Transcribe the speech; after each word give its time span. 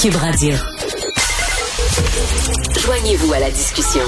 Cube 0.00 0.16
Radio. 0.16 0.54
Joignez-vous 2.78 3.34
à 3.34 3.38
la 3.38 3.50
discussion. 3.50 4.00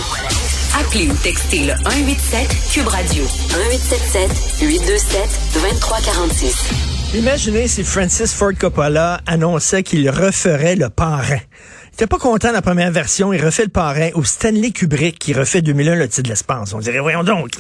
Appelez 0.81 1.11
ou 1.11 1.15
textez 1.23 1.67
le 1.67 1.75
187 1.85 2.49
Cube 2.73 2.87
Radio 2.87 3.23
1877 3.25 4.63
827 4.63 5.21
2346. 5.53 7.15
Imaginez 7.15 7.69
si 7.69 7.85
Francis 7.85 8.33
Ford 8.33 8.53
Coppola 8.59 9.21
annonçait 9.27 9.83
qu'il 9.83 10.09
referait 10.09 10.77
le 10.77 10.89
parrain. 10.89 11.41
Il 11.91 11.95
était 11.95 12.07
pas 12.07 12.19
content 12.19 12.49
de 12.49 12.55
la 12.55 12.63
première 12.63 12.91
version, 12.91 13.35
il 13.35 13.45
refait 13.45 13.65
le 13.65 13.69
parrain, 13.69 14.09
ou 14.15 14.25
Stanley 14.25 14.71
Kubrick 14.71 15.19
qui 15.19 15.35
refait 15.35 15.61
2001 15.61 15.97
le 15.97 16.09
titre 16.09 16.23
de 16.23 16.29
l'espace. 16.31 16.73
On 16.73 16.79
dirait, 16.79 17.01
voyons 17.01 17.23
donc, 17.23 17.51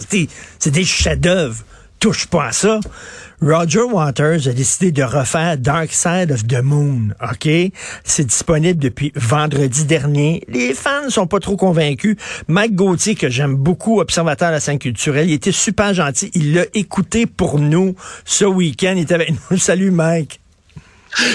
c'est 0.59 0.71
des 0.71 0.85
chefs-d'œuvre. 0.85 1.63
Touche 2.03 2.27
pas 2.27 2.47
à 2.47 2.53
ça. 2.53 2.81
Roger 3.41 3.83
Waters 3.83 4.49
a 4.49 4.53
décidé 4.53 4.91
de 4.91 5.05
refaire 5.05 5.57
Dark 5.57 5.93
Side 5.93 6.33
of 6.33 6.45
the 6.49 6.61
Moon. 6.61 7.11
OK? 7.23 7.49
C'est 8.03 8.25
disponible 8.25 8.81
depuis 8.81 9.13
vendredi 9.15 9.85
dernier. 9.85 10.43
Les 10.49 10.75
fans 10.75 11.09
sont 11.11 11.29
pas 11.29 11.39
trop 11.39 11.57
convaincus. 11.57 12.17
Mike 12.49 12.75
Gauthier, 12.75 13.15
que 13.15 13.31
j'aime 13.31 13.55
beaucoup, 13.55 14.01
observateur 14.01 14.49
de 14.49 14.55
la 14.55 14.61
scène 14.61 14.81
culturelle, 14.81 15.31
il 15.31 15.35
était 15.35 15.53
super 15.53 15.95
gentil. 15.95 16.33
Il 16.35 16.55
l'a 16.55 16.65
écouté 16.75 17.27
pour 17.27 17.61
nous 17.61 17.95
ce 18.25 18.47
week-end. 18.47 18.95
Il 18.97 19.03
était 19.03 19.15
avec 19.15 19.31
nous. 19.31 19.57
Salut, 19.57 19.93
Mike. 19.93 20.42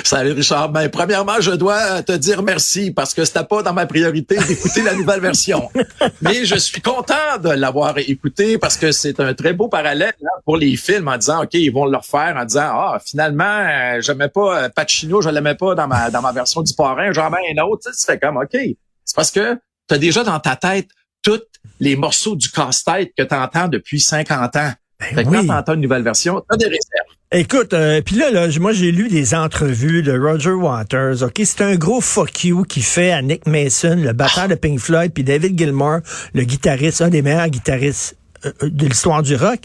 Salut 0.03 0.31
Richard. 0.31 0.69
Ben, 0.69 0.89
premièrement, 0.89 1.39
je 1.39 1.51
dois 1.51 2.01
te 2.03 2.11
dire 2.11 2.43
merci 2.43 2.91
parce 2.91 3.13
que 3.13 3.25
c'était 3.25 3.43
pas 3.43 3.61
dans 3.61 3.73
ma 3.73 3.85
priorité 3.85 4.37
d'écouter 4.47 4.81
la 4.81 4.93
nouvelle 4.93 5.19
version. 5.19 5.69
Mais 6.21 6.45
je 6.45 6.55
suis 6.55 6.81
content 6.81 7.37
de 7.41 7.49
l'avoir 7.49 7.97
écouté 7.97 8.57
parce 8.57 8.77
que 8.77 8.91
c'est 8.91 9.19
un 9.19 9.33
très 9.33 9.53
beau 9.53 9.67
parallèle 9.67 10.13
hein, 10.21 10.41
pour 10.45 10.57
les 10.57 10.75
films 10.75 11.07
en 11.07 11.17
disant, 11.17 11.43
OK, 11.43 11.53
ils 11.53 11.71
vont 11.71 11.85
le 11.85 11.97
refaire 11.97 12.35
en 12.37 12.45
disant, 12.45 12.69
ah, 12.73 12.97
finalement, 13.03 13.43
euh, 13.43 14.01
j'aimais 14.01 14.29
pas 14.29 14.63
euh, 14.63 14.69
Pacino, 14.69 15.21
je 15.21 15.29
l'aimais 15.29 15.55
pas 15.55 15.75
dans 15.75 15.87
ma, 15.87 16.09
dans 16.09 16.21
ma 16.21 16.31
version 16.31 16.61
du 16.61 16.73
parrain, 16.73 17.11
j'en 17.11 17.29
mets 17.29 17.37
un 17.55 17.63
autre. 17.63 17.89
Tu, 17.91 18.19
comme, 18.19 18.37
OK. 18.37 18.57
C'est 19.05 19.15
parce 19.15 19.31
que 19.31 19.55
tu 19.87 19.95
as 19.95 19.97
déjà 19.97 20.23
dans 20.23 20.39
ta 20.39 20.55
tête 20.55 20.89
tous 21.23 21.41
les 21.79 21.95
morceaux 21.95 22.35
du 22.35 22.49
casse-tête 22.49 23.11
que 23.17 23.23
tu 23.23 23.35
entends 23.35 23.67
depuis 23.67 23.99
50 23.99 24.55
ans. 24.55 24.71
Ben 24.99 25.15
fait 25.15 25.23
que 25.23 25.29
quand 25.29 25.45
t'entends 25.45 25.73
une 25.75 25.81
nouvelle 25.81 26.03
version, 26.03 26.43
t'as 26.49 26.57
des 26.57 26.65
réserves. 26.65 27.16
Écoute, 27.33 27.73
euh, 27.73 27.99
puis 28.01 28.15
là, 28.15 28.31
là, 28.31 28.47
moi 28.61 28.71
j'ai 28.71 28.89
lu 28.89 29.09
des 29.09 29.35
entrevues 29.35 30.01
de 30.01 30.17
Roger 30.17 30.51
Waters. 30.51 31.23
Ok, 31.23 31.41
c'est 31.43 31.61
un 31.61 31.75
gros 31.75 31.99
fuck 31.99 32.45
you 32.45 32.63
qui 32.63 32.81
fait 32.81 33.11
à 33.11 33.21
Nick 33.21 33.45
Mason, 33.45 33.97
le 33.97 34.13
batteur 34.13 34.47
de 34.47 34.55
Pink 34.55 34.79
Floyd, 34.79 35.11
puis 35.13 35.25
David 35.25 35.57
Gilmour, 35.59 35.99
le 36.33 36.43
guitariste, 36.45 37.01
un 37.01 37.09
des 37.09 37.21
meilleurs 37.21 37.49
guitaristes 37.49 38.15
euh, 38.45 38.53
euh, 38.63 38.69
de 38.69 38.85
l'histoire 38.85 39.23
du 39.23 39.35
rock. 39.35 39.59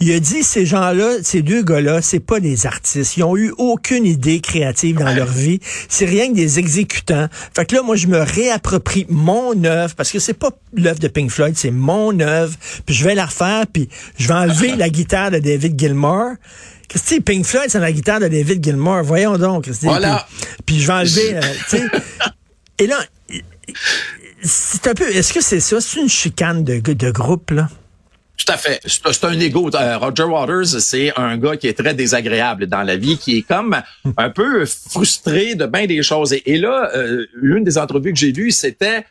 Il 0.00 0.10
a 0.10 0.20
dit 0.20 0.42
ces 0.42 0.64
gens-là, 0.64 1.16
ces 1.22 1.42
deux 1.42 1.62
gars-là, 1.62 2.00
c'est 2.00 2.18
pas 2.18 2.40
des 2.40 2.64
artistes. 2.64 3.18
Ils 3.18 3.24
ont 3.24 3.36
eu 3.36 3.52
aucune 3.58 4.06
idée 4.06 4.40
créative 4.40 4.96
dans 4.96 5.12
leur 5.12 5.30
vie. 5.30 5.60
C'est 5.90 6.06
rien 6.06 6.28
que 6.28 6.34
des 6.34 6.58
exécutants. 6.58 7.28
Fait 7.54 7.66
que 7.66 7.76
là, 7.76 7.82
moi, 7.82 7.96
je 7.96 8.06
me 8.06 8.20
réapproprie 8.20 9.04
mon 9.10 9.62
œuvre 9.64 9.94
parce 9.96 10.10
que 10.10 10.18
c'est 10.18 10.32
pas 10.32 10.48
l'œuvre 10.72 10.98
de 10.98 11.08
Pink 11.08 11.30
Floyd, 11.30 11.58
c'est 11.58 11.72
mon 11.72 12.18
œuvre. 12.20 12.56
Puis 12.86 12.94
je 12.94 13.04
vais 13.04 13.14
la 13.14 13.26
refaire, 13.26 13.66
puis 13.70 13.90
je 14.18 14.28
vais 14.28 14.34
enlever 14.34 14.76
la 14.76 14.88
guitare 14.88 15.30
de 15.30 15.40
David 15.40 15.78
Gilmour. 15.78 16.36
Christy, 16.92 17.22
Pink 17.22 17.46
Floyd, 17.46 17.70
c'est 17.70 17.80
la 17.80 17.90
guitare 17.90 18.20
de 18.20 18.28
David 18.28 18.62
Gilmour. 18.62 19.00
Voyons 19.02 19.38
donc, 19.38 19.64
Christy. 19.64 19.86
Voilà. 19.86 20.26
Puis, 20.66 20.78
je 20.78 20.86
vais 20.86 20.92
enlever, 20.92 21.36
euh, 21.36 21.88
Et 22.78 22.86
là, 22.86 22.98
c'est 24.42 24.86
un 24.88 24.92
peu, 24.92 25.08
est-ce 25.08 25.32
que 25.32 25.40
c'est 25.40 25.60
ça? 25.60 25.80
C'est 25.80 26.00
une 26.00 26.10
chicane 26.10 26.64
de, 26.64 26.80
de 26.80 27.10
groupe, 27.10 27.52
là? 27.52 27.70
Tout 28.36 28.52
à 28.52 28.58
fait. 28.58 28.78
C'est 28.84 29.24
un 29.24 29.40
égo. 29.40 29.70
Euh, 29.74 29.96
Roger 29.96 30.24
Waters, 30.24 30.66
c'est 30.80 31.18
un 31.18 31.38
gars 31.38 31.56
qui 31.56 31.66
est 31.66 31.78
très 31.78 31.94
désagréable 31.94 32.66
dans 32.66 32.82
la 32.82 32.96
vie, 32.96 33.16
qui 33.16 33.38
est 33.38 33.42
comme 33.42 33.80
un 34.18 34.28
peu 34.28 34.66
frustré 34.66 35.54
de 35.54 35.64
bien 35.64 35.86
des 35.86 36.02
choses. 36.02 36.34
Et, 36.44 36.58
là, 36.58 36.90
euh, 36.94 37.24
une 37.40 37.64
des 37.64 37.78
entrevues 37.78 38.12
que 38.12 38.18
j'ai 38.18 38.32
lues, 38.32 38.50
c'était 38.50 39.06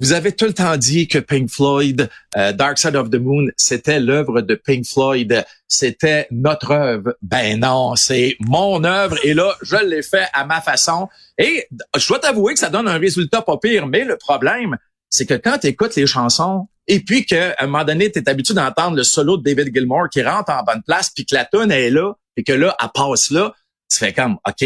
vous 0.00 0.12
avez 0.12 0.32
tout 0.32 0.44
le 0.44 0.54
temps 0.54 0.76
dit 0.76 1.08
que 1.08 1.18
Pink 1.18 1.50
Floyd, 1.50 2.08
euh, 2.36 2.52
Dark 2.52 2.78
Side 2.78 2.94
of 2.94 3.10
the 3.10 3.16
Moon, 3.16 3.46
c'était 3.56 3.98
l'œuvre 3.98 4.42
de 4.42 4.54
Pink 4.54 4.86
Floyd, 4.86 5.44
c'était 5.66 6.28
notre 6.30 6.70
œuvre. 6.70 7.16
Ben 7.20 7.58
non, 7.60 7.96
c'est 7.96 8.36
mon 8.40 8.84
œuvre 8.84 9.16
et 9.24 9.34
là, 9.34 9.56
je 9.62 9.76
l'ai 9.76 10.02
fait 10.02 10.26
à 10.32 10.44
ma 10.44 10.60
façon. 10.60 11.08
Et 11.36 11.66
je 11.96 12.06
dois 12.06 12.20
t'avouer 12.20 12.54
que 12.54 12.60
ça 12.60 12.70
donne 12.70 12.86
un 12.86 12.98
résultat 12.98 13.42
pas 13.42 13.56
pire, 13.56 13.86
mais 13.86 14.04
le 14.04 14.16
problème, 14.16 14.76
c'est 15.10 15.26
que 15.26 15.34
quand 15.34 15.58
tu 15.58 15.68
écoutes 15.68 15.96
les 15.96 16.06
chansons, 16.06 16.68
et 16.86 17.00
puis 17.00 17.26
qu'à 17.26 17.54
un 17.58 17.66
moment 17.66 17.84
donné, 17.84 18.10
tu 18.10 18.18
es 18.18 18.28
habitué 18.28 18.54
d'entendre 18.54 18.96
le 18.96 19.02
solo 19.02 19.36
de 19.36 19.42
David 19.42 19.74
Gilmour 19.74 20.08
qui 20.10 20.22
rentre 20.22 20.50
en 20.50 20.62
bonne 20.62 20.82
place, 20.82 21.10
puis 21.10 21.26
que 21.26 21.34
la 21.34 21.44
tune 21.44 21.70
est 21.70 21.90
là, 21.90 22.14
et 22.36 22.44
que 22.44 22.52
là, 22.52 22.76
elle 22.80 22.88
passe 22.94 23.30
là, 23.30 23.52
tu 23.90 23.98
fais 23.98 24.12
comme, 24.12 24.36
OK, 24.46 24.64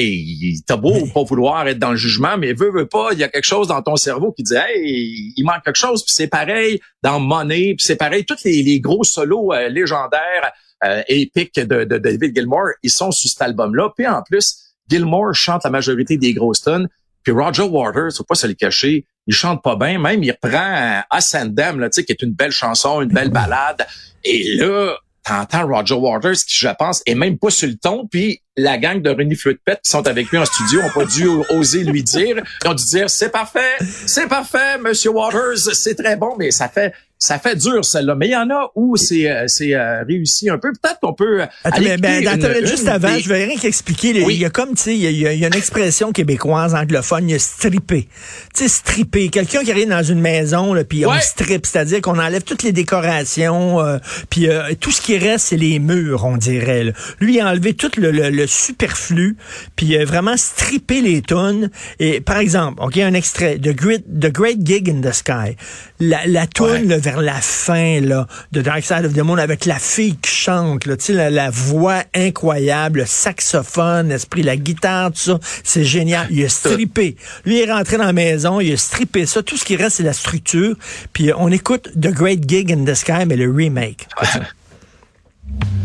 t'as 0.66 0.76
beau 0.76 1.06
pas 1.14 1.22
vouloir 1.22 1.66
être 1.68 1.78
dans 1.78 1.92
le 1.92 1.96
jugement, 1.96 2.36
mais 2.36 2.52
veux, 2.54 2.72
veux 2.72 2.88
pas, 2.88 3.10
il 3.12 3.20
y 3.20 3.24
a 3.24 3.28
quelque 3.28 3.44
chose 3.44 3.68
dans 3.68 3.80
ton 3.80 3.96
cerveau 3.96 4.32
qui 4.32 4.42
dit, 4.42 4.54
hey, 4.54 5.32
il 5.36 5.44
manque 5.44 5.62
quelque 5.64 5.76
chose. 5.76 6.04
Puis 6.04 6.12
c'est 6.14 6.26
pareil 6.26 6.80
dans 7.02 7.20
Money, 7.20 7.74
puis 7.76 7.86
c'est 7.86 7.96
pareil, 7.96 8.24
tous 8.24 8.42
les, 8.44 8.80
gros 8.80 9.04
solos 9.04 9.52
euh, 9.52 9.68
légendaires, 9.68 10.52
euh, 10.84 11.02
épiques 11.06 11.54
de, 11.54 11.84
de, 11.84 11.98
David 11.98 12.34
Gilmour, 12.34 12.70
ils 12.82 12.90
sont 12.90 13.12
sur 13.12 13.30
cet 13.30 13.42
album-là. 13.42 13.90
Puis 13.96 14.08
en 14.08 14.22
plus, 14.22 14.74
Gilmour 14.88 15.34
chante 15.34 15.62
la 15.64 15.70
majorité 15.70 16.16
des 16.16 16.34
grosses 16.34 16.62
tonnes. 16.62 16.88
Puis 17.22 17.32
Roger 17.32 17.62
Waters, 17.62 18.10
faut 18.16 18.24
pas 18.24 18.34
se 18.34 18.48
le 18.48 18.54
cacher, 18.54 19.06
il 19.28 19.34
chante 19.34 19.62
pas 19.62 19.76
bien. 19.76 20.00
Même, 20.00 20.24
il 20.24 20.32
reprend 20.32 21.02
Ascendam, 21.10 21.78
là, 21.78 21.88
tu 21.88 22.00
sais, 22.00 22.04
qui 22.04 22.12
est 22.12 22.22
une 22.22 22.32
belle 22.32 22.50
chanson, 22.50 23.00
une 23.00 23.12
belle 23.12 23.30
balade. 23.30 23.86
Et 24.24 24.56
là, 24.56 24.96
t'entends 25.24 25.66
Roger 25.66 25.94
Waters 25.94 26.44
qui, 26.46 26.58
je 26.58 26.68
pense, 26.78 27.02
est 27.06 27.14
même 27.14 27.38
pas 27.38 27.50
sur 27.50 27.68
le 27.68 27.76
ton. 27.76 28.06
Puis 28.06 28.42
la 28.56 28.78
gang 28.78 29.00
de 29.00 29.10
René 29.10 29.36
Pet 29.64 29.80
qui 29.82 29.90
sont 29.90 30.06
avec 30.06 30.28
lui 30.30 30.38
en 30.38 30.44
studio 30.44 30.80
ont 30.82 30.90
pas 30.90 31.04
dû 31.04 31.26
oser 31.50 31.84
lui 31.84 32.02
dire. 32.02 32.42
Ils 32.64 32.68
ont 32.68 32.74
dû 32.74 32.84
dire, 32.84 33.08
c'est 33.08 33.30
parfait, 33.30 33.76
c'est 34.06 34.28
parfait, 34.28 34.78
Monsieur 34.78 35.10
Waters, 35.10 35.74
c'est 35.74 35.94
très 35.94 36.16
bon, 36.16 36.34
mais 36.38 36.50
ça 36.50 36.68
fait 36.68 36.92
ça 37.22 37.38
fait 37.38 37.54
dur 37.54 37.84
celle-là, 37.84 38.16
mais 38.16 38.26
il 38.26 38.32
y 38.32 38.36
en 38.36 38.50
a 38.50 38.72
où 38.74 38.96
c'est 38.96 39.30
euh, 39.30 39.44
c'est 39.46 39.76
euh, 39.76 40.02
réussi 40.02 40.50
un 40.50 40.58
peu. 40.58 40.72
Peut-être 40.72 40.98
qu'on 41.00 41.12
peut. 41.12 41.42
Attends, 41.62 41.80
mais, 41.80 41.96
ben, 41.96 42.20
juste 42.66 42.88
avant, 42.88 43.16
je 43.16 43.28
vais 43.28 43.44
rien 43.44 43.56
qu'expliquer. 43.56 44.08
Il 44.08 44.40
y 44.40 44.44
a 44.44 44.50
comme 44.50 44.70
tu 44.70 44.82
sais, 44.82 44.96
il, 44.96 45.18
y, 45.20 45.26
a 45.28 45.32
une 45.32 45.54
expression 45.54 46.10
québécoise 46.10 46.74
anglophone, 46.74 47.28
il 47.28 47.32
y 47.32 47.34
a 47.36 47.38
stripper. 47.38 48.08
Tu 48.56 48.64
sais, 48.64 48.68
stripper. 48.68 49.28
Quelqu'un 49.28 49.62
qui 49.62 49.70
arrive 49.70 49.88
dans 49.88 50.02
une 50.02 50.20
maison, 50.20 50.74
là, 50.74 50.82
puis 50.82 51.06
on 51.06 51.12
strip, 51.20 51.64
c'est-à-dire 51.64 52.00
qu'on 52.00 52.18
enlève 52.18 52.42
toutes 52.42 52.64
les 52.64 52.72
décorations, 52.72 53.80
euh, 53.80 53.98
puis 54.28 54.48
tout 54.80 54.90
ce 54.90 55.00
qui 55.00 55.16
reste, 55.16 55.46
c'est 55.50 55.56
les 55.56 55.78
murs, 55.78 56.24
on 56.24 56.36
dirait. 56.36 56.92
Lui, 57.20 57.36
il 57.36 57.40
a 57.40 57.50
enlevé 57.50 57.74
tout 57.74 57.92
le, 57.98 58.10
le, 58.10 58.46
superflu, 58.48 59.36
puis 59.76 59.96
vraiment 60.04 60.36
stripper 60.36 61.00
les 61.00 61.22
tonnes. 61.22 61.70
Et 62.00 62.20
par 62.20 62.38
exemple, 62.38 62.82
ok, 62.82 62.96
un 62.96 63.14
extrait 63.14 63.58
de 63.58 63.70
Great, 63.70 64.02
The 64.06 64.32
Great 64.32 64.66
Gig 64.66 64.90
in 64.90 65.08
the 65.08 65.14
Sky. 65.14 65.56
La, 66.00 66.26
la 66.26 66.48
toune, 66.48 66.88
le 66.88 67.11
la 67.20 67.40
fin 67.40 68.00
là, 68.00 68.26
de 68.52 68.62
Dark 68.62 68.84
Side 68.84 69.04
of 69.04 69.12
the 69.12 69.18
Moon 69.18 69.36
avec 69.36 69.66
la 69.66 69.78
fille 69.78 70.16
qui 70.16 70.30
chante, 70.30 70.86
là, 70.86 70.96
la, 71.08 71.30
la 71.30 71.50
voix 71.50 72.02
incroyable, 72.14 73.00
le 73.00 73.06
saxophone, 73.06 74.08
l'esprit, 74.08 74.42
la 74.42 74.56
guitare, 74.56 75.12
tout 75.12 75.20
ça, 75.20 75.38
c'est 75.64 75.84
génial. 75.84 76.26
Il 76.30 76.44
a 76.44 76.48
strippé. 76.48 77.16
Lui 77.44 77.60
il 77.60 77.68
est 77.68 77.72
rentré 77.72 77.96
dans 77.96 78.04
la 78.04 78.12
maison, 78.12 78.60
il 78.60 78.72
a 78.72 78.76
strippé 78.76 79.26
ça. 79.26 79.42
Tout 79.42 79.56
ce 79.56 79.64
qui 79.64 79.76
reste, 79.76 79.96
c'est 79.96 80.02
la 80.02 80.12
structure. 80.12 80.76
Puis 81.12 81.30
euh, 81.30 81.34
on 81.38 81.50
écoute 81.50 81.90
The 82.00 82.08
Great 82.08 82.48
Gig 82.48 82.72
in 82.72 82.84
the 82.84 82.94
Sky, 82.94 83.26
mais 83.26 83.36
le 83.36 83.50
remake. 83.50 84.08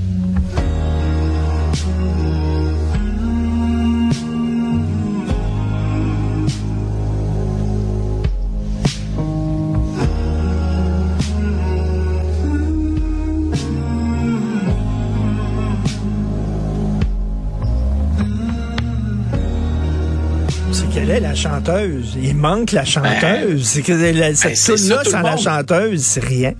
la 21.19 21.35
chanteuse. 21.35 22.17
Il 22.21 22.35
manque 22.35 22.71
la 22.71 22.85
chanteuse. 22.85 23.63
c'est 23.63 23.81
que 23.81 23.97
cette 23.97 24.15
ben, 24.15 24.89
là 24.89 25.03
sans 25.03 25.21
la 25.21 25.37
chanteuse, 25.37 26.01
c'est 26.01 26.23
rien. 26.23 26.53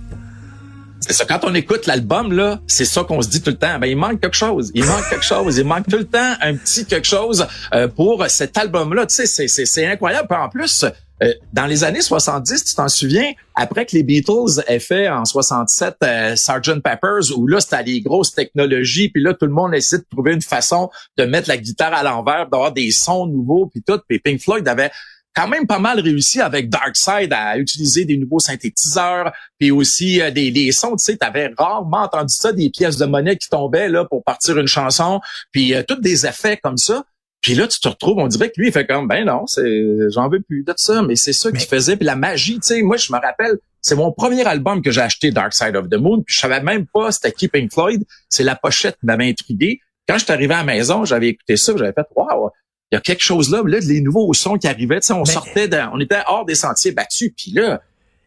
C'est 1.00 1.12
ça. 1.12 1.24
Quand 1.24 1.40
on 1.44 1.54
écoute 1.54 1.86
l'album, 1.86 2.32
là, 2.32 2.60
c'est 2.66 2.84
ça 2.84 3.04
qu'on 3.04 3.22
se 3.22 3.28
dit 3.28 3.40
tout 3.40 3.50
le 3.50 3.56
temps. 3.56 3.78
Ben, 3.78 3.86
il 3.86 3.96
manque 3.96 4.20
quelque 4.20 4.36
chose. 4.36 4.70
Il 4.74 4.84
manque 4.84 5.08
quelque 5.08 5.24
chose. 5.24 5.56
Il 5.56 5.64
manque 5.64 5.86
tout 5.88 5.98
le 5.98 6.06
temps 6.06 6.34
un 6.40 6.56
petit 6.56 6.86
quelque 6.86 7.06
chose 7.06 7.46
euh, 7.72 7.88
pour 7.88 8.24
cet 8.28 8.58
album-là. 8.58 9.06
Tu 9.06 9.26
sais, 9.26 9.48
c'est 9.48 9.86
incroyable. 9.86 10.28
en 10.34 10.48
plus, 10.48 10.84
euh, 11.22 11.32
dans 11.52 11.66
les 11.66 11.84
années 11.84 12.00
70, 12.00 12.64
tu 12.64 12.74
t'en 12.74 12.88
souviens, 12.88 13.32
après 13.54 13.86
que 13.86 13.96
les 13.96 14.02
Beatles 14.02 14.62
aient 14.66 14.78
fait 14.78 15.08
en 15.08 15.24
67 15.24 15.96
euh, 16.02 16.36
Sgt. 16.36 16.80
Peppers, 16.82 17.36
où 17.36 17.46
là, 17.46 17.60
c'était 17.60 17.82
les 17.82 18.00
grosses 18.00 18.34
technologies, 18.34 19.08
puis 19.08 19.22
là, 19.22 19.34
tout 19.34 19.46
le 19.46 19.52
monde 19.52 19.74
essaie 19.74 19.98
de 19.98 20.06
trouver 20.10 20.32
une 20.32 20.42
façon 20.42 20.90
de 21.16 21.24
mettre 21.24 21.48
la 21.48 21.56
guitare 21.56 21.92
à 21.92 22.02
l'envers, 22.02 22.48
d'avoir 22.48 22.72
des 22.72 22.90
sons 22.90 23.26
nouveaux, 23.26 23.66
puis 23.66 23.82
tout. 23.82 24.00
Puis 24.08 24.20
Pink 24.20 24.40
Floyd 24.40 24.66
avait 24.68 24.90
quand 25.38 25.46
même 25.46 25.68
pas 25.68 25.78
mal 25.78 26.00
réussi 26.00 26.40
avec 26.40 26.68
Dark 26.68 26.96
Side 26.96 27.32
à 27.32 27.58
utiliser 27.58 28.04
des 28.04 28.16
nouveaux 28.16 28.40
synthétiseurs, 28.40 29.32
puis 29.58 29.70
aussi 29.70 30.20
euh, 30.20 30.32
des, 30.32 30.50
des 30.50 30.72
sons, 30.72 30.96
tu 30.96 31.04
sais, 31.04 31.16
t'avais 31.16 31.52
rarement 31.56 32.02
entendu 32.02 32.34
ça, 32.34 32.52
des 32.52 32.70
pièces 32.70 32.96
de 32.96 33.06
monnaie 33.06 33.36
qui 33.36 33.48
tombaient 33.48 33.88
là 33.88 34.04
pour 34.04 34.24
partir 34.24 34.58
une 34.58 34.66
chanson, 34.66 35.20
puis 35.52 35.74
euh, 35.74 35.84
tous 35.86 36.00
des 36.00 36.26
effets 36.26 36.56
comme 36.56 36.76
ça. 36.76 37.04
Puis 37.40 37.54
là, 37.54 37.68
tu 37.68 37.78
te 37.78 37.86
retrouves, 37.86 38.18
on 38.18 38.26
dirait 38.26 38.48
que 38.48 38.60
lui, 38.60 38.66
il 38.66 38.72
fait 38.72 38.84
comme, 38.84 39.06
ben 39.06 39.24
non, 39.24 39.46
c'est, 39.46 40.10
j'en 40.10 40.28
veux 40.28 40.40
plus 40.40 40.64
de 40.64 40.74
ça, 40.76 41.02
mais 41.02 41.14
c'est 41.14 41.32
ça 41.32 41.52
qu'il 41.52 41.60
faisait. 41.60 41.96
Puis 41.96 42.04
la 42.04 42.16
magie, 42.16 42.54
tu 42.54 42.66
sais, 42.66 42.82
moi, 42.82 42.96
je 42.96 43.12
me 43.12 43.18
rappelle, 43.18 43.58
c'est 43.80 43.94
mon 43.94 44.10
premier 44.10 44.44
album 44.44 44.82
que 44.82 44.90
j'ai 44.90 45.02
acheté, 45.02 45.30
Dark 45.30 45.54
Side 45.54 45.76
of 45.76 45.88
the 45.88 45.94
Moon, 45.94 46.22
puis 46.22 46.34
je 46.34 46.40
savais 46.40 46.60
même 46.60 46.86
pas 46.92 47.12
c'était 47.12 47.30
qui 47.30 47.46
Pink 47.46 47.72
Floyd. 47.72 48.02
C'est 48.28 48.42
la 48.42 48.56
pochette 48.56 48.96
qui 48.98 49.06
m'avait 49.06 49.28
intrigué. 49.28 49.78
Quand 50.08 50.18
je 50.18 50.24
suis 50.24 50.32
arrivé 50.32 50.54
à 50.54 50.58
la 50.58 50.64
maison, 50.64 51.04
j'avais 51.04 51.28
écouté 51.28 51.56
ça, 51.56 51.74
j'avais 51.76 51.92
fait, 51.92 52.06
waouh, 52.16 52.50
il 52.90 52.96
y 52.96 52.98
a 52.98 53.00
quelque 53.00 53.22
chose 53.22 53.50
là. 53.50 53.62
Là, 53.64 53.78
les 53.80 54.00
nouveaux 54.00 54.32
sons 54.34 54.56
qui 54.56 54.66
arrivaient, 54.66 55.00
tu 55.00 55.08
sais, 55.08 55.12
on 55.12 55.24
sortait, 55.24 55.68
on 55.92 56.00
était 56.00 56.22
hors 56.26 56.44
des 56.44 56.54
sentiers 56.54 56.92
battus, 56.92 57.32
puis 57.36 57.52
là, 57.52 57.80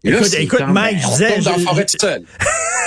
écoute, 0.03 0.33
écoute, 0.37 0.67
Mike, 0.67 0.99
je 1.01 1.07
disais, 1.07 1.41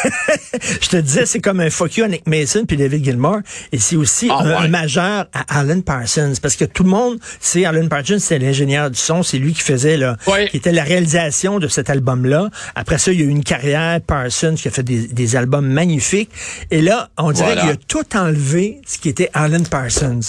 je 0.80 0.88
te 0.88 0.96
disais, 0.98 1.26
c'est 1.26 1.40
comme 1.40 1.60
un 1.60 1.70
fuck 1.70 1.96
you 1.96 2.04
à 2.04 2.08
Nick 2.08 2.26
Mason 2.26 2.64
puis 2.66 2.76
David 2.76 3.04
Gilmour. 3.04 3.38
Et 3.72 3.78
c'est 3.78 3.96
aussi 3.96 4.28
ah, 4.30 4.60
un, 4.60 4.68
majeur 4.68 5.26
à 5.32 5.60
Alan 5.60 5.80
Parsons. 5.80 6.34
Parce 6.42 6.56
que 6.56 6.64
tout 6.64 6.82
le 6.82 6.90
monde 6.90 7.18
sait, 7.40 7.64
Alan 7.64 7.88
Parsons, 7.88 8.18
c'est 8.18 8.38
l'ingénieur 8.38 8.90
du 8.90 8.98
son. 8.98 9.22
C'est 9.22 9.38
lui 9.38 9.54
qui 9.54 9.62
faisait, 9.62 9.96
là, 9.96 10.16
qui 10.50 10.56
était 10.56 10.72
la 10.72 10.84
réalisation 10.84 11.58
de 11.58 11.68
cet 11.68 11.90
album-là. 11.90 12.50
Après 12.74 12.98
ça, 12.98 13.12
il 13.12 13.20
y 13.20 13.22
a 13.22 13.26
eu 13.26 13.30
une 13.30 13.44
carrière 13.44 14.00
Parsons 14.00 14.56
qui 14.56 14.68
a 14.68 14.70
fait 14.70 14.82
des, 14.82 15.36
albums 15.36 15.66
magnifiques. 15.66 16.30
Et 16.70 16.82
là, 16.82 17.08
on 17.16 17.32
dirait 17.32 17.56
qu'il 17.56 17.70
a 17.70 17.76
tout 17.76 18.16
enlevé 18.16 18.80
ce 18.86 18.98
qui 18.98 19.08
était 19.08 19.30
Alan 19.32 19.62
Parsons 19.62 20.20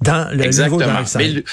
dans 0.00 0.30
le 0.30 0.64
nouveau 0.64 0.78
Dark 0.78 1.08
Mais, 1.16 1.44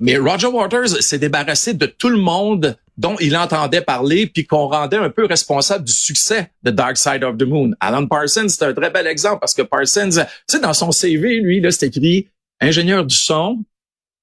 mais 0.00 0.16
Roger 0.16 0.46
Waters 0.46 1.02
s'est 1.02 1.18
débarrassé 1.18 1.74
de 1.74 1.86
tout 1.86 2.08
le 2.08 2.18
monde 2.18 2.76
dont 2.96 3.16
il 3.18 3.34
entendait 3.36 3.80
parler, 3.80 4.26
puis 4.26 4.46
qu'on 4.46 4.68
rendait 4.68 4.98
un 4.98 5.08
peu 5.08 5.24
responsable 5.24 5.84
du 5.84 5.92
succès 5.92 6.50
de 6.62 6.70
Dark 6.70 6.98
Side 6.98 7.24
of 7.24 7.38
the 7.38 7.44
Moon. 7.44 7.70
Alan 7.80 8.06
Parsons, 8.06 8.48
c'est 8.48 8.64
un 8.64 8.74
très 8.74 8.90
bel 8.90 9.06
exemple 9.06 9.38
parce 9.40 9.54
que 9.54 9.62
Parsons, 9.62 10.10
tu 10.10 10.20
sais, 10.46 10.60
dans 10.60 10.74
son 10.74 10.92
CV, 10.92 11.40
lui, 11.40 11.60
là, 11.60 11.70
c'est 11.70 11.86
écrit 11.86 12.28
ingénieur 12.60 13.06
du 13.06 13.16
son, 13.16 13.64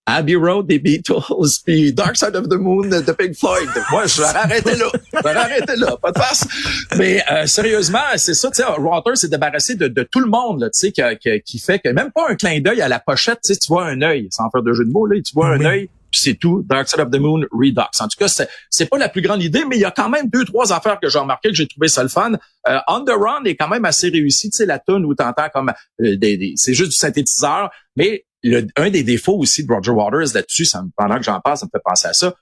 Abbey 0.10 0.36
Road 0.36 0.68
des 0.68 0.80
Beatles, 0.80 1.14
puis 1.66 1.94
Dark 1.94 2.16
Side 2.16 2.36
of 2.36 2.48
the 2.48 2.54
Moon 2.54 2.88
de 2.88 3.12
Pink 3.12 3.36
Floyd. 3.36 3.70
Moi, 3.92 4.08
je 4.08 4.22
vais 4.22 4.28
arrêter 4.28 4.76
là. 4.76 4.86
Je 5.14 5.24
vais 5.24 5.30
arrêter 5.30 5.76
là. 5.76 5.98
Pas 6.02 6.12
de 6.12 6.18
face. 6.18 6.48
Mais 6.96 7.22
euh, 7.30 7.46
sérieusement, 7.46 8.00
c'est 8.16 8.34
ça, 8.34 8.50
tu 8.50 8.64
sais, 8.64 8.80
Waters 8.80 9.18
s'est 9.18 9.28
débarrassé 9.28 9.76
de, 9.76 9.90
de, 9.90 10.04
tout 10.04 10.22
le 10.22 10.30
monde, 10.30 10.62
là, 10.62 10.70
tu 10.70 10.80
sais, 10.80 10.92
qui, 10.92 11.42
qui, 11.46 11.60
fait 11.60 11.80
que 11.80 11.90
même 11.90 12.12
pas 12.12 12.30
un 12.30 12.36
clin 12.36 12.62
d'œil 12.62 12.82
à 12.82 12.88
la 12.88 13.00
pochette, 13.00 13.40
tu 13.44 13.54
sais, 13.54 13.60
tu 13.60 13.68
vois 13.68 13.86
un 13.86 14.02
œil, 14.02 14.30
sans 14.32 14.50
faire 14.50 14.64
de 14.64 14.74
jeu 14.74 14.86
de 14.86 14.92
mots, 14.92 15.06
là, 15.06 15.18
tu 15.22 15.34
vois 15.34 15.50
un 15.50 15.66
œil 15.66 15.90
c'est 16.12 16.36
tout. 16.36 16.64
Dark 16.68 16.88
Side 16.88 17.00
of 17.00 17.12
the 17.12 17.20
Moon, 17.20 17.42
Redux. 17.52 17.82
En 18.00 18.08
tout 18.08 18.18
cas, 18.18 18.28
c'est, 18.28 18.50
c'est 18.70 18.88
pas 18.88 18.98
la 18.98 19.10
plus 19.10 19.22
grande 19.22 19.42
idée, 19.42 19.66
mais 19.66 19.78
il 19.78 19.82
y 19.82 19.86
a 19.86 19.92
quand 19.92 20.10
même 20.10 20.30
deux, 20.30 20.46
trois 20.46 20.74
affaires 20.74 21.00
que 21.00 21.10
j'ai 21.10 21.20
remarqué 21.20 21.50
que 21.50 21.56
j'ai 21.56 21.68
trouvé 21.68 21.88
ça 21.88 22.04
le 22.04 22.10
fun. 22.10 22.34
Euh, 22.68 22.80
On 22.88 23.04
the 23.04 23.12
Run 23.12 23.44
est 23.46 23.56
quand 23.56 23.68
même 23.68 23.86
assez 23.86 24.10
réussi. 24.10 24.50
Tu 24.50 24.58
sais, 24.58 24.66
la 24.66 24.80
tune 24.80 25.06
où 25.06 25.14
t'entends 25.16 25.50
comme 25.54 25.72
euh, 26.02 26.18
des, 26.18 26.54
c'est 26.56 26.74
juste 26.74 26.92
du 26.92 26.98
synthétiseur, 26.98 27.70
mais 27.96 28.26
le, 28.44 28.68
un 28.76 28.90
des 28.90 29.04
défauts 29.04 29.38
aussi 29.38 29.66
de 29.66 29.72
Roger 29.72 29.92
Waters 29.92 30.34
là-dessus, 30.34 30.66
ça, 30.66 30.84
pendant 30.96 31.18
que 31.18 31.24
j'en 31.24 31.40
parle, 31.40 31.58
ça 31.58 31.66
me 31.66 31.72
fait 31.72 31.84
penser 31.84 32.08
à 32.08 32.14
ça 32.14 32.34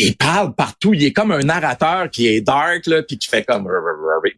il 0.00 0.16
parle 0.16 0.54
partout. 0.54 0.94
Il 0.94 1.04
est 1.04 1.12
comme 1.12 1.30
un 1.30 1.40
narrateur 1.40 2.10
qui 2.10 2.26
est 2.26 2.40
dark, 2.40 2.86
là, 2.86 3.02
puis 3.02 3.18
qui 3.18 3.28
fait 3.28 3.44
comme... 3.44 3.68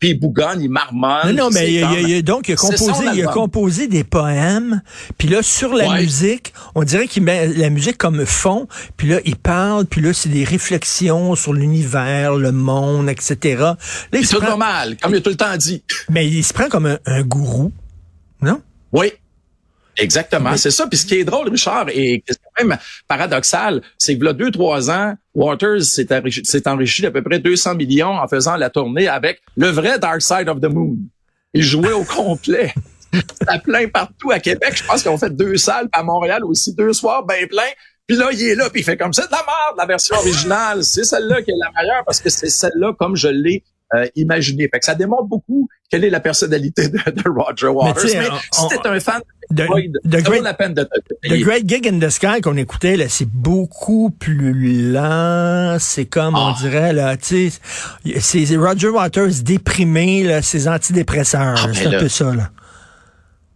Puis 0.01 0.11
il 0.11 0.21
bougonne, 0.21 0.61
il 0.61 0.71
marmonne. 0.71 1.35
Non, 1.35 1.45
non, 1.45 1.51
mais 1.51 1.73
il, 1.73 2.23
donc, 2.23 2.49
il 2.49 2.53
a, 2.53 2.57
composé, 2.57 3.05
il 3.15 3.27
a 3.27 3.33
composé 3.33 3.87
des 3.89 4.05
poèmes. 4.05 4.83
Puis 5.19 5.29
là, 5.29 5.43
sur 5.43 5.75
la 5.75 5.97
musique, 5.97 6.53
on 6.75 6.83
dirait 6.83 7.07
qu'il 7.07 7.23
met 7.23 7.49
la 7.49 7.71
musique 7.71 7.99
comme 7.99 8.25
fond. 8.27 8.67
Puis 8.97 9.09
là, 9.09 9.21
il 9.25 9.37
parle. 9.37 9.87
Puis 9.87 10.01
là, 10.01 10.13
c'est 10.13 10.29
des 10.29 10.45
réflexions 10.45 11.35
sur 11.35 11.53
l'univers, 11.53 12.35
le 12.35 12.53
monde, 12.53 13.09
etc. 13.09 13.73
C'est 14.13 14.23
tout 14.23 14.41
normal, 14.41 14.97
comme 15.01 15.13
il 15.15 15.19
a 15.19 15.21
tout 15.21 15.31
le 15.31 15.37
temps 15.37 15.57
dit. 15.57 15.85
Mais 16.11 16.27
il 16.29 16.45
se 16.45 16.53
prend 16.53 16.69
comme 16.69 16.87
un, 16.87 16.99
un 17.07 17.23
gourou, 17.23 17.73
non? 18.41 18.61
Oui, 18.93 19.13
Exactement, 19.99 20.57
c'est 20.57 20.71
ça. 20.71 20.87
Puis 20.87 20.99
ce 20.99 21.07
qui 21.07 21.17
est 21.17 21.25
drôle, 21.25 21.49
Richard, 21.51 21.87
et 21.91 22.25
c'est 22.27 22.39
quand 22.57 22.65
même 22.65 22.79
paradoxal, 23.09 23.83
c'est 23.99 24.17
que 24.17 24.25
là, 24.25 24.33
deux, 24.33 24.51
trois 24.51 24.91
ans, 24.91 25.15
Waters 25.35 25.83
s'est 25.83 26.09
enrichi, 26.67 27.03
d'à 27.03 27.11
peu 27.11 27.23
près 27.23 27.39
200 27.39 27.75
millions 27.75 28.19
en 28.19 28.27
faisant 28.27 28.57
la 28.57 28.71
tournée 28.71 29.09
avec 29.09 29.43
le 29.57 29.69
vrai 29.69 29.99
Dark 29.99 30.23
Side 30.23 30.49
of 30.49 30.61
the 30.61 30.73
Moon. 30.73 30.97
Il 31.53 31.63
jouait 31.63 31.93
au 31.93 32.05
complet. 32.05 32.73
Ça 33.47 33.59
plein 33.59 33.89
partout 33.89 34.31
à 34.31 34.39
Québec. 34.39 34.73
Je 34.75 34.85
pense 34.85 35.03
qu'on 35.03 35.19
fait 35.19 35.35
deux 35.35 35.59
salles, 35.59 35.89
à 35.93 36.03
Montréal 36.03 36.45
aussi, 36.45 36.75
deux 36.75 36.95
soirs 36.95 37.27
bien 37.27 37.47
plein. 37.47 37.69
Puis 38.07 38.17
là, 38.17 38.31
il 38.33 38.43
est 38.43 38.55
là, 38.55 38.71
puis 38.71 38.81
il 38.81 38.85
fait 38.85 38.97
comme 38.97 39.13
c'est 39.13 39.27
de 39.27 39.31
la 39.31 39.45
merde, 39.47 39.77
la 39.77 39.87
version 39.87 40.17
originale. 40.17 40.83
C'est 40.83 41.05
celle-là 41.05 41.43
qui 41.43 41.51
est 41.51 41.59
la 41.59 41.71
meilleure 41.77 42.05
parce 42.05 42.21
que 42.21 42.31
c'est 42.31 42.49
celle-là 42.49 42.95
comme 42.99 43.17
je 43.17 43.29
l'ai 43.29 43.63
euh, 43.95 44.07
imaginer. 44.17 44.69
Fait 44.73 44.79
que 44.79 44.85
ça 44.85 44.95
démontre 44.95 45.25
beaucoup 45.25 45.69
quelle 45.91 46.05
est 46.05 46.11
la 46.11 46.21
personnalité 46.21 46.89
de, 46.89 47.29
Roger 47.29 47.69
Waters. 47.69 48.05
Mais, 48.05 48.29
si 48.51 48.69
t'es 48.69 48.89
un 48.89 49.01
fan 49.01 49.21
de, 49.51 49.65
Floyd, 49.65 49.99
ça 50.11 50.21
great, 50.23 50.43
la 50.43 50.55
peine 50.55 50.73
de 50.73 50.85
te 50.85 51.29
The 51.29 51.41
Great 51.41 51.69
Gig 51.69 51.87
in 51.87 51.99
the 51.99 52.09
Sky 52.09 52.41
qu'on 52.43 52.57
écoutait, 52.57 52.97
là, 52.97 53.09
c'est 53.09 53.29
beaucoup 53.29 54.11
plus 54.11 54.93
lent. 54.93 55.77
C'est 55.79 56.07
comme, 56.07 56.35
on 56.35 56.55
ah. 56.55 56.57
dirait, 56.59 56.93
là, 56.93 57.17
tu 57.17 57.51
sais, 57.51 58.21
c'est 58.21 58.57
Roger 58.57 58.89
Waters 58.89 59.43
déprimé, 59.43 60.23
là, 60.23 60.43
ses 60.43 60.69
antidépresseurs. 60.69 61.57
Ah, 61.59 61.69
c'est 61.75 61.87
un 61.87 61.99
peu 61.99 62.09
ça, 62.09 62.35
là 62.35 62.51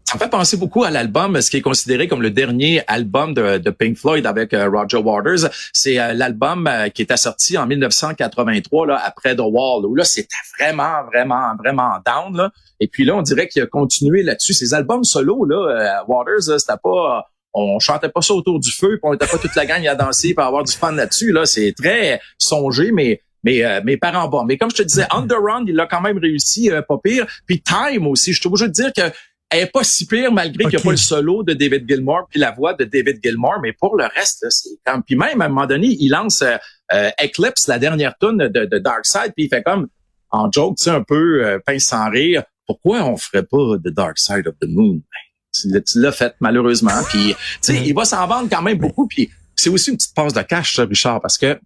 ça 0.06 0.14
me 0.14 0.20
fait 0.20 0.30
penser 0.30 0.56
beaucoup 0.56 0.84
à 0.84 0.90
l'album, 0.90 1.40
ce 1.40 1.50
qui 1.50 1.56
est 1.56 1.62
considéré 1.62 2.06
comme 2.06 2.22
le 2.22 2.30
dernier 2.30 2.80
album 2.86 3.34
de, 3.34 3.70
Pink 3.70 3.98
Floyd 3.98 4.24
avec 4.24 4.54
euh, 4.54 4.70
Roger 4.70 4.98
Waters. 4.98 5.50
C'est 5.72 5.98
euh, 5.98 6.12
l'album 6.12 6.68
euh, 6.68 6.88
qui 6.90 7.02
était 7.02 7.16
sorti 7.16 7.58
en 7.58 7.66
1983, 7.66 8.86
là, 8.86 9.00
après 9.04 9.34
The 9.34 9.40
Wall, 9.40 9.84
où 9.84 9.96
là, 9.96 10.04
c'était 10.04 10.28
vraiment, 10.58 11.02
vraiment, 11.12 11.56
vraiment 11.58 11.98
down. 12.06 12.36
Là. 12.36 12.52
Et 12.78 12.86
puis 12.86 13.04
là, 13.04 13.16
on 13.16 13.22
dirait 13.22 13.48
qu'il 13.48 13.62
a 13.62 13.66
continué 13.66 14.22
là-dessus. 14.22 14.52
Ces 14.52 14.74
albums 14.74 15.02
solo, 15.02 15.44
là, 15.44 16.04
Waters, 16.06 16.60
c'était 16.60 16.78
pas 16.80 17.26
on 17.58 17.78
chantait 17.78 18.10
pas 18.10 18.20
ça 18.20 18.34
autour 18.34 18.60
du 18.60 18.70
feu, 18.70 18.98
puis 19.00 19.00
on 19.02 19.14
était 19.14 19.26
pas 19.26 19.38
toute 19.38 19.54
la 19.56 19.64
gang 19.64 19.84
à 19.86 19.94
danser 19.94 20.34
pour 20.34 20.44
avoir 20.44 20.62
du 20.62 20.72
fun 20.72 20.92
là-dessus. 20.92 21.32
Là, 21.32 21.46
c'est 21.46 21.72
très 21.76 22.20
songé, 22.38 22.92
mais 22.92 23.22
mais 23.42 23.62
mes 23.82 23.96
parents 23.96 24.28
bas. 24.28 24.44
Mais 24.46 24.58
comme 24.58 24.70
je 24.70 24.76
te 24.76 24.82
disais, 24.82 25.06
Underrun, 25.10 25.64
il 25.66 25.78
a 25.80 25.86
quand 25.86 26.00
même 26.00 26.18
réussi, 26.18 26.70
pas 26.86 26.98
pire. 27.02 27.26
Puis 27.46 27.62
Time 27.62 28.06
aussi, 28.08 28.32
je 28.32 28.40
suis 28.40 28.46
obligé 28.48 28.66
de 28.68 28.72
dire 28.72 28.92
que 28.92 29.10
elle 29.56 29.64
est 29.64 29.70
pas 29.70 29.84
si 29.84 30.06
pire 30.06 30.32
malgré 30.32 30.64
qu'il 30.64 30.76
n'y 30.76 30.76
a 30.76 30.80
pas 30.80 30.90
le 30.90 30.96
solo 30.96 31.42
de 31.42 31.54
David 31.54 31.88
Gilmour 31.88 32.26
puis 32.30 32.38
la 32.38 32.50
voix 32.50 32.74
de 32.74 32.84
David 32.84 33.20
Gilmour, 33.22 33.54
mais 33.62 33.72
pour 33.72 33.96
le 33.96 34.04
reste, 34.04 34.46
c'est 34.50 34.70
comme 34.84 35.02
puis 35.02 35.16
même 35.16 35.40
à 35.40 35.46
un 35.46 35.48
moment 35.48 35.66
donné, 35.66 35.88
il 35.98 36.10
lance 36.10 36.42
euh, 36.42 36.56
euh, 36.92 37.10
Eclipse, 37.22 37.66
la 37.68 37.78
dernière 37.78 38.14
tune 38.20 38.38
de, 38.38 38.64
de 38.64 38.78
Dark 38.78 39.06
Side, 39.06 39.32
puis 39.34 39.46
il 39.46 39.48
fait 39.48 39.62
comme 39.62 39.88
en 40.30 40.50
joke, 40.50 40.76
tu 40.76 40.84
sais 40.84 40.90
un 40.90 41.02
peu 41.02 41.44
euh, 41.44 41.58
pince 41.64 41.84
sans 41.84 42.10
rire. 42.10 42.42
Pourquoi 42.66 43.04
on 43.04 43.16
ferait 43.16 43.44
pas 43.44 43.76
The 43.82 43.88
Dark 43.88 44.18
Side 44.18 44.46
of 44.46 44.54
the 44.60 44.68
Moon? 44.68 45.00
Ben, 45.64 45.82
Tu 45.82 46.00
l'as 46.00 46.12
fait 46.12 46.34
malheureusement, 46.40 47.02
puis 47.08 47.34
tu 47.34 47.36
sais, 47.60 47.82
il 47.84 47.94
va 47.94 48.04
s'en 48.04 48.26
vendre 48.26 48.48
quand 48.50 48.62
même 48.62 48.78
beaucoup, 48.78 49.06
puis 49.06 49.30
c'est 49.54 49.70
aussi 49.70 49.90
une 49.90 49.96
petite 49.96 50.14
passe 50.14 50.32
de 50.32 50.42
cash, 50.42 50.76
ça, 50.76 50.84
Richard, 50.84 51.20
parce 51.20 51.38
que 51.38 51.58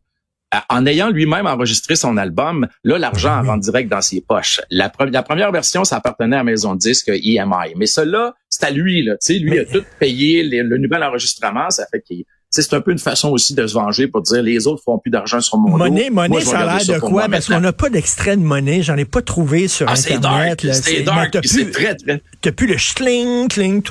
en 0.69 0.87
ayant 0.87 1.11
lui-même 1.11 1.47
enregistré 1.47 1.97
son 1.97 2.17
album, 2.17 2.67
là, 2.85 2.99
l'argent 2.99 3.43
rentre 3.43 3.61
direct 3.61 3.89
dans 3.89 4.01
ses 4.01 4.21
poches. 4.21 4.61
La, 4.71 4.91
première 4.91 5.53
version, 5.53 5.85
ça 5.85 5.97
appartenait 5.97 6.37
à 6.37 6.45
Maison 6.45 6.75
de 6.75 6.79
Disque 6.79 7.09
EMI. 7.09 7.75
Mais 7.77 7.87
cela, 7.87 8.35
c'est 8.49 8.65
à 8.65 8.71
lui, 8.71 9.05
là. 9.05 9.13
Tu 9.15 9.35
sais, 9.35 9.39
lui 9.39 9.59
a 9.59 9.65
tout 9.65 9.85
payé 9.99 10.43
le 10.43 10.79
nouvel 10.79 11.03
enregistrement. 11.05 11.71
Ça 11.71 11.87
fait 11.91 12.01
qu'il 12.01 12.25
c'est 12.51 12.75
un 12.75 12.81
peu 12.81 12.91
une 12.91 12.99
façon 12.99 13.31
aussi 13.31 13.55
de 13.55 13.65
se 13.67 13.75
venger 13.75 14.09
pour 14.09 14.23
dire 14.23 14.43
les 14.43 14.67
autres 14.67 14.83
font 14.83 14.99
plus 14.99 15.11
d'argent 15.11 15.41
sur 15.41 15.57
mon 15.59 15.77
monnaie, 15.77 16.11
Monnaie, 16.11 16.41
ça 16.41 16.59
a 16.59 16.79
l'air 16.79 16.97
de 16.97 17.01
quoi? 17.01 17.29
Parce 17.29 17.47
qu'on 17.47 17.61
n'a 17.61 17.73
pas 17.73 17.91
d'extrait 17.91 18.37
de 18.37 18.43
monnaie. 18.43 18.83
J'en 18.83 18.97
ai 18.97 19.05
pas 19.05 19.23
trouvé 19.23 19.69
sur 19.69 19.89
ah, 19.89 19.93
Internet. 19.93 20.61
C'est 20.73 21.03
dark. 21.03 21.39
C'est 21.45 21.71
très, 21.71 21.95
très... 21.95 22.21
T'as 22.41 22.53
plus 22.53 22.67
le 22.67 22.77
schling, 22.77 23.49
cling, 23.49 23.83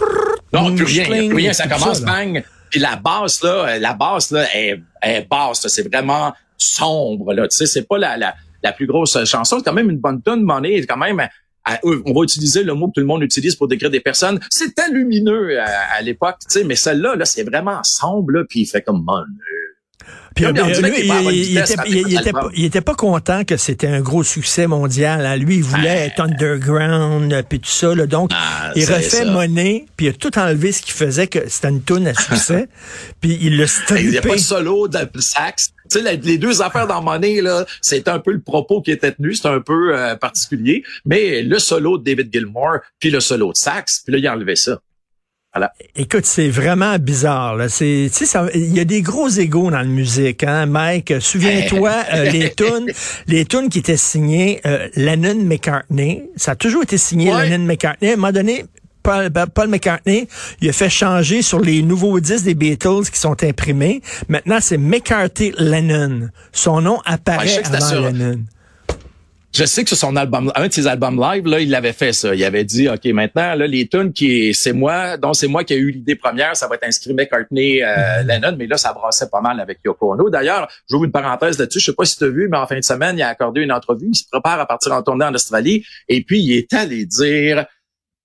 Non, 0.51 0.75
plus 0.75 0.83
rien. 0.83 1.05
Plus 1.29 1.35
rien. 1.35 1.53
Ça 1.53 1.67
commence, 1.67 2.01
bang. 2.01 2.43
Puis 2.69 2.79
la 2.79 2.97
basse, 2.97 3.41
là, 3.41 3.79
la 3.79 3.93
basse, 3.93 4.31
là, 4.31 4.45
est, 4.53 4.79
est 5.01 5.27
basse. 5.27 5.65
C'est 5.67 5.87
vraiment 5.89 6.33
sombre. 6.59 7.33
Là. 7.33 7.47
Tu 7.47 7.57
sais, 7.57 7.65
c'est 7.65 7.87
pas 7.87 7.97
la, 7.97 8.17
la, 8.17 8.35
la, 8.63 8.71
plus 8.71 8.87
grosse 8.87 9.23
chanson. 9.25 9.57
C'est 9.57 9.65
quand 9.65 9.73
même 9.73 9.89
une 9.89 9.99
bonne 9.99 10.21
tonne 10.21 10.41
de 10.41 10.45
monnaie. 10.45 10.85
quand 10.85 10.97
même, 10.97 11.21
on 11.83 12.13
va 12.13 12.23
utiliser 12.23 12.63
le 12.63 12.73
mot 12.73 12.87
que 12.87 12.93
tout 12.93 13.01
le 13.01 13.07
monde 13.07 13.23
utilise 13.23 13.55
pour 13.55 13.67
décrire 13.67 13.89
des 13.89 13.99
personnes. 13.99 14.39
C'était 14.49 14.89
lumineux 14.91 15.59
à, 15.59 16.01
l'époque, 16.01 16.37
tu 16.41 16.59
sais, 16.59 16.63
mais 16.63 16.75
celle-là, 16.75 17.15
là, 17.15 17.25
c'est 17.25 17.43
vraiment 17.43 17.83
sombre, 17.83 18.31
là, 18.31 18.43
puis 18.47 18.61
il 18.61 18.65
fait 18.65 18.81
comme 18.81 19.03
monnaie. 19.03 19.25
Puis, 20.35 20.45
euh, 20.45 20.51
il, 22.53 22.65
était, 22.65 22.81
pas 22.81 22.95
content 22.95 23.43
que 23.43 23.57
c'était 23.57 23.87
un 23.87 23.99
gros 23.99 24.23
succès 24.23 24.67
mondial. 24.67 25.25
Hein. 25.25 25.35
Lui, 25.35 25.57
il 25.57 25.63
voulait 25.63 26.07
être 26.07 26.21
underground, 26.21 27.33
euh, 27.33 27.43
puis 27.47 27.59
tout 27.59 27.69
ça. 27.69 27.93
Là. 27.93 28.05
Donc, 28.05 28.31
ah, 28.33 28.71
il 28.75 28.85
refait 28.85 29.25
monnaie, 29.25 29.85
puis 29.97 30.05
il 30.05 30.09
a 30.09 30.13
tout 30.13 30.37
enlevé 30.37 30.71
ce 30.71 30.81
qui 30.81 30.91
faisait 30.91 31.27
que 31.27 31.49
c'était 31.49 31.69
une 31.69 31.81
toune 31.81 32.07
à 32.07 32.13
succès. 32.13 32.69
puis 33.21 33.37
il 33.41 33.57
l'a 33.57 33.67
strippé. 33.67 34.03
Il 34.03 34.09
n'y 34.11 34.17
a 34.17 34.21
pas 34.21 34.35
de 34.35 34.39
solo 34.39 34.87
de 34.87 34.97
sax. 35.19 35.73
Tu 35.89 36.01
sais, 36.01 36.17
les 36.17 36.37
deux 36.37 36.61
affaires 36.61 36.87
dans 36.87 37.01
Money, 37.01 37.41
là, 37.41 37.65
c'est 37.81 38.07
un 38.07 38.19
peu 38.19 38.31
le 38.31 38.41
propos 38.41 38.81
qui 38.81 38.91
était 38.91 39.11
tenu, 39.11 39.33
c'est 39.33 39.47
un 39.47 39.61
peu 39.61 39.97
euh, 39.97 40.15
particulier. 40.15 40.83
Mais 41.05 41.41
le 41.41 41.59
solo 41.59 41.97
de 41.97 42.03
David 42.03 42.31
Gilmour, 42.31 42.79
puis 42.99 43.09
le 43.09 43.19
solo 43.19 43.51
de 43.51 43.57
sax, 43.57 44.01
puis 44.05 44.13
là, 44.13 44.19
il 44.19 44.27
a 44.27 44.33
enlevé 44.33 44.55
ça. 44.55 44.79
Écoute, 45.95 46.25
c'est 46.25 46.49
vraiment 46.49 46.97
bizarre. 46.99 47.55
Là. 47.55 47.69
C'est, 47.69 48.09
il 48.53 48.75
y 48.75 48.79
a 48.79 48.85
des 48.85 49.01
gros 49.01 49.27
égaux 49.27 49.71
dans 49.71 49.79
la 49.79 49.83
musique, 49.83 50.43
hein, 50.43 50.65
Mike. 50.67 51.13
Souviens-toi 51.19 51.91
euh, 52.13 52.29
les 52.29 52.53
tunes, 52.53 52.91
les 53.27 53.45
tunes 53.45 53.69
qui 53.69 53.79
étaient 53.79 53.97
signées 53.97 54.61
euh, 54.65 54.87
Lennon 54.95 55.43
McCartney. 55.43 56.29
Ça 56.35 56.51
a 56.51 56.55
toujours 56.55 56.83
été 56.83 56.97
signé 56.97 57.31
Lennon 57.31 57.65
McCartney. 57.65 58.11
À 58.11 58.13
un 58.13 58.15
moment 58.15 58.31
donné, 58.31 58.65
Paul, 59.03 59.29
Paul, 59.53 59.67
McCartney, 59.67 60.27
il 60.61 60.69
a 60.69 60.73
fait 60.73 60.89
changer 60.89 61.41
sur 61.41 61.59
les 61.59 61.81
nouveaux 61.81 62.19
disques 62.19 62.45
des 62.45 62.55
Beatles 62.55 63.09
qui 63.11 63.19
sont 63.19 63.43
imprimés. 63.43 64.01
Maintenant, 64.27 64.59
c'est 64.61 64.77
McCarthy 64.77 65.53
Lennon. 65.57 66.29
Son 66.51 66.81
nom 66.81 66.99
apparaît 67.05 67.61
avant 67.65 68.01
Lennon. 68.01 68.39
Je 69.51 69.65
sais 69.65 69.81
que 69.83 69.89
sur 69.89 69.97
son 69.97 70.15
album, 70.15 70.51
un 70.55 70.67
de 70.67 70.71
ses 70.71 70.85
albums 70.85 71.19
live, 71.19 71.47
là, 71.47 71.59
il 71.59 71.73
avait 71.73 71.93
fait 71.93 72.13
ça. 72.13 72.35
Il 72.35 72.43
avait 72.43 72.63
dit, 72.63 72.87
OK, 72.87 73.03
maintenant, 73.05 73.55
là, 73.55 73.65
les 73.65 73.87
tunes 73.87 74.13
qui 74.13 74.53
c'est 74.53 74.73
moi, 74.73 75.17
dont 75.17 75.33
c'est 75.33 75.47
moi 75.47 75.63
qui 75.63 75.73
ai 75.73 75.77
eu 75.77 75.89
l'idée 75.89 76.15
première, 76.15 76.55
ça 76.55 76.67
va 76.67 76.75
être 76.75 76.83
inscrit 76.83 77.15
McCartney, 77.15 77.81
euh, 77.81 77.87
mm-hmm. 77.87 78.25
Lennon, 78.27 78.55
mais 78.57 78.67
là, 78.67 78.77
ça 78.77 78.93
brassait 78.93 79.27
pas 79.27 79.41
mal 79.41 79.59
avec 79.59 79.79
Yoko 79.83 80.13
Ono. 80.13 80.29
D'ailleurs, 80.29 80.67
j'ouvre 80.87 81.05
une 81.05 81.11
parenthèse 81.11 81.57
là-dessus. 81.57 81.79
Je 81.79 81.85
sais 81.85 81.93
pas 81.93 82.05
si 82.05 82.17
tu 82.17 82.25
as 82.25 82.29
vu, 82.29 82.47
mais 82.49 82.57
en 82.57 82.67
fin 82.67 82.77
de 82.77 82.83
semaine, 82.83 83.17
il 83.17 83.23
a 83.23 83.29
accordé 83.29 83.61
une 83.61 83.71
entrevue. 83.71 84.09
Il 84.11 84.15
se 84.15 84.25
prépare 84.31 84.59
à 84.59 84.67
partir 84.67 84.91
en 84.93 85.01
tournée 85.01 85.25
en 85.25 85.33
Australie. 85.33 85.83
Et 86.07 86.23
puis, 86.23 86.41
il 86.41 86.53
est 86.55 86.71
allé 86.73 87.07
dire, 87.07 87.65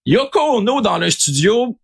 Yoko 0.07 0.59
Ono 0.59 0.83
dans 0.83 0.99
le 0.99 1.09
studio, 1.11 1.79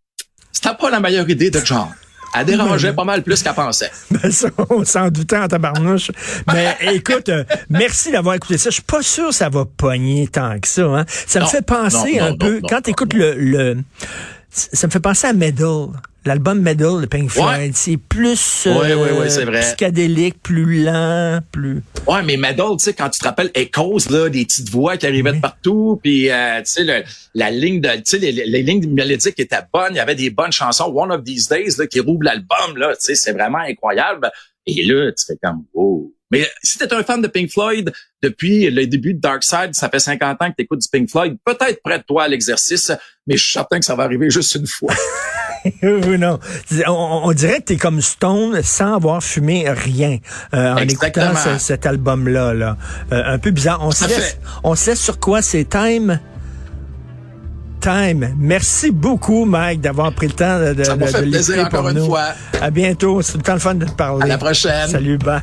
c'était 0.52 0.74
pas 0.74 0.90
la 0.90 1.00
meilleure 1.00 1.28
idée 1.30 1.50
de 1.50 1.58
genre. 1.60 1.90
Elle 2.34 2.46
dérangeait 2.46 2.92
pas 2.92 3.04
mal 3.04 3.22
plus 3.22 3.42
qu'elle 3.42 3.54
pensait. 3.54 3.90
Ben 4.10 4.30
ça, 4.30 4.48
on 4.68 4.84
s'en 4.84 5.08
doutait 5.08 5.38
en 5.38 5.48
tabarnouche. 5.48 6.12
Mais 6.52 6.76
écoute, 6.94 7.28
euh, 7.28 7.44
merci 7.70 8.12
d'avoir 8.12 8.34
écouté 8.34 8.58
ça. 8.58 8.70
Je 8.70 8.74
suis 8.74 8.82
pas 8.82 9.02
sûr 9.02 9.28
que 9.28 9.34
ça 9.34 9.48
va 9.48 9.64
pogner 9.64 10.28
tant 10.28 10.60
que 10.60 10.68
ça. 10.68 10.82
Hein. 10.82 11.04
Ça 11.08 11.40
me 11.40 11.46
fait 11.46 11.64
penser 11.64 12.20
un 12.20 12.36
peu, 12.36 12.60
quand 12.68 12.82
tu 12.82 12.90
écoutes 12.90 13.14
le, 13.14 13.34
le... 13.34 13.78
Ça 14.50 14.86
me 14.86 14.92
fait 14.92 15.00
penser 15.00 15.26
à 15.28 15.32
Medal. 15.32 15.88
L'album 16.26 16.60
Medal 16.60 17.00
de 17.00 17.06
Pink 17.06 17.30
Floyd, 17.30 17.72
c'est 17.74 17.96
plus 17.96 18.66
euh, 18.66 19.60
psychédélique, 19.60 20.42
plus 20.42 20.84
lent, 20.84 21.40
plus. 21.50 21.82
Ouais, 22.06 22.22
mais 22.22 22.36
Medal, 22.36 22.72
tu 22.78 22.84
sais, 22.84 22.92
quand 22.92 23.08
tu 23.08 23.20
te 23.20 23.24
rappelles 23.24 23.50
Echoes, 23.54 24.10
là, 24.10 24.28
des 24.28 24.44
petites 24.44 24.68
voix 24.68 24.98
qui 24.98 25.06
arrivaient 25.06 25.32
de 25.32 25.40
partout, 25.40 25.98
puis 26.02 26.30
euh, 26.30 26.58
tu 26.58 26.84
sais, 26.84 27.04
la 27.34 27.50
ligne 27.50 27.80
de, 27.80 27.88
tu 27.96 28.02
sais, 28.04 28.18
les, 28.18 28.32
les, 28.32 28.62
lignes 28.62 28.92
mélodiques 28.92 29.40
étaient 29.40 29.62
bonnes, 29.72 29.92
il 29.92 29.96
y 29.96 30.00
avait 30.00 30.14
des 30.14 30.28
bonnes 30.28 30.52
chansons. 30.52 30.92
One 30.94 31.10
of 31.10 31.24
These 31.24 31.48
Days, 31.48 31.76
là, 31.78 31.86
qui 31.86 32.00
rouvre 32.00 32.22
l'album, 32.22 32.76
là, 32.76 32.94
tu 32.96 33.06
sais, 33.06 33.14
c'est 33.14 33.32
vraiment 33.32 33.58
incroyable. 33.58 34.30
Et 34.66 34.84
là, 34.84 35.10
tu 35.12 35.24
fais 35.26 35.38
comme, 35.42 35.64
wow. 35.72 36.12
Mais 36.30 36.46
si 36.62 36.78
t'es 36.78 36.92
un 36.92 37.02
fan 37.02 37.20
de 37.20 37.28
Pink 37.28 37.50
Floyd 37.50 37.92
depuis 38.22 38.70
le 38.70 38.86
début 38.86 39.14
de 39.14 39.20
Dark 39.20 39.42
Side, 39.42 39.70
ça 39.72 39.88
fait 39.88 39.98
50 39.98 40.42
ans 40.42 40.50
que 40.50 40.56
t'écoutes 40.56 40.80
du 40.80 40.88
Pink 40.88 41.10
Floyd, 41.10 41.36
peut-être 41.44 41.80
prête-toi 41.82 42.24
à 42.24 42.28
l'exercice, 42.28 42.92
mais 43.26 43.36
je 43.36 43.44
suis 43.44 43.52
certain 43.54 43.80
que 43.80 43.84
ça 43.84 43.96
va 43.96 44.04
arriver 44.04 44.30
juste 44.30 44.54
une 44.54 44.66
fois. 44.66 44.94
non. 46.18 46.38
On, 46.86 47.32
dirait 47.32 47.58
que 47.60 47.66
tu 47.66 47.72
es 47.74 47.76
comme 47.76 48.00
Stone 48.00 48.62
sans 48.62 48.94
avoir 48.94 49.22
fumé 49.22 49.66
rien 49.68 50.18
euh, 50.54 50.74
en 50.74 50.78
écoutant 50.78 51.32
cet 51.58 51.86
album-là. 51.86 52.54
Là. 52.54 52.76
Euh, 53.12 53.22
un 53.26 53.38
peu 53.38 53.50
bizarre. 53.50 53.80
On 53.82 53.90
se, 53.90 54.06
laisse, 54.06 54.38
on 54.64 54.72
laisse 54.72 55.00
sur 55.00 55.18
quoi 55.18 55.42
c'est 55.42 55.64
Time? 55.64 56.20
Time. 57.80 58.34
Merci 58.38 58.90
beaucoup, 58.90 59.46
Mike, 59.46 59.80
d'avoir 59.80 60.12
pris 60.12 60.26
le 60.26 60.34
temps 60.34 60.60
de, 60.60 60.74
de, 60.74 60.84
Ça 60.84 60.96
m'a 60.96 61.06
fait 61.06 61.22
plaisir 61.22 61.64
encore 61.64 61.88
une 61.88 62.04
fois. 62.04 62.34
À 62.60 62.70
bientôt. 62.70 63.22
C'est 63.22 63.38
le 63.38 63.42
temps 63.42 63.54
le 63.54 63.58
fun 63.58 63.74
de 63.74 63.86
te 63.86 63.92
parler. 63.92 64.24
À 64.24 64.26
la 64.26 64.38
prochaine. 64.38 64.88
Salut, 64.88 65.16
bye. 65.18 65.40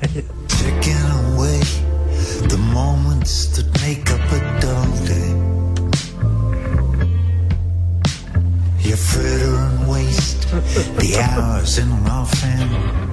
The 10.52 11.18
hours 11.20 11.78
in 11.78 11.90
the 11.90 11.96
rough 11.96 12.44
end. 12.44 13.07